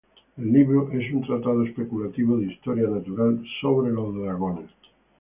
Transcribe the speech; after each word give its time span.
El 0.35 0.51
libro 0.51 0.89
es 0.93 1.13
un 1.13 1.21
tratado 1.21 1.63
especulativo 1.63 2.35
de 2.39 2.47
historia 2.47 2.89
natural 2.89 3.39
sobre 3.61 3.91
los 3.91 4.15
dragones. 4.15 4.71